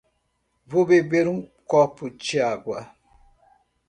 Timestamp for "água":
2.41-2.89